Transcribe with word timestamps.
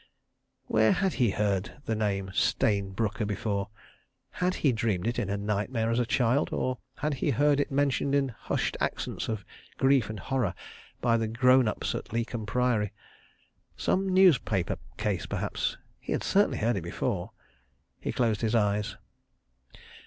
Where 0.65 0.93
had 0.93 1.13
he 1.13 1.29
heard 1.29 1.73
the 1.85 1.93
name, 1.95 2.31
Stayne 2.33 2.89
Brooker, 2.89 3.23
before? 3.23 3.69
Had 4.31 4.55
he 4.55 4.71
dreamed 4.71 5.05
it 5.05 5.19
in 5.19 5.29
a 5.29 5.37
nightmare 5.37 5.91
as 5.91 5.99
a 5.99 6.07
child—or 6.07 6.79
had 6.95 7.13
he 7.13 7.29
heard 7.29 7.59
it 7.59 7.69
mentioned 7.69 8.15
in 8.15 8.29
hushed 8.29 8.75
accents 8.81 9.27
of 9.27 9.45
grief 9.77 10.09
and 10.09 10.19
horror 10.19 10.55
by 11.01 11.17
the 11.17 11.27
"grown 11.27 11.67
ups" 11.67 11.93
at 11.93 12.11
Leighcombe 12.11 12.47
Priory?... 12.47 12.91
Some 13.77 14.09
newspaper 14.09 14.79
case 14.97 15.27
perhaps.... 15.27 15.77
He 15.99 16.13
had 16.13 16.23
certainly 16.23 16.57
heard 16.57 16.77
it 16.77 16.81
before.... 16.81 17.29
He 17.99 18.11
closed 18.11 18.41
his 18.41 18.55
eyes. 18.55 18.97